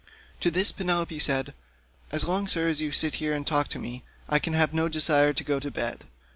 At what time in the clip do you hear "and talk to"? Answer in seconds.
3.35-3.77